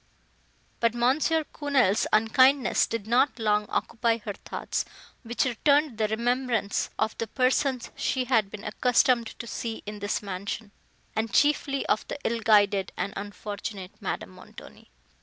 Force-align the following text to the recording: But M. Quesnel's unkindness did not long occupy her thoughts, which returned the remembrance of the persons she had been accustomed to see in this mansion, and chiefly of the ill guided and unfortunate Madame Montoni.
But 0.79 0.95
M. 0.95 1.19
Quesnel's 1.53 2.07
unkindness 2.11 2.87
did 2.87 3.05
not 3.05 3.37
long 3.37 3.67
occupy 3.69 4.17
her 4.17 4.33
thoughts, 4.33 4.83
which 5.21 5.45
returned 5.45 5.99
the 5.99 6.07
remembrance 6.07 6.89
of 6.97 7.15
the 7.19 7.27
persons 7.27 7.91
she 7.95 8.25
had 8.25 8.49
been 8.49 8.63
accustomed 8.63 9.27
to 9.37 9.45
see 9.45 9.83
in 9.85 9.99
this 9.99 10.23
mansion, 10.23 10.71
and 11.15 11.31
chiefly 11.31 11.85
of 11.85 12.07
the 12.07 12.17
ill 12.23 12.39
guided 12.39 12.91
and 12.97 13.13
unfortunate 13.15 13.91
Madame 14.01 14.31
Montoni. 14.31 14.89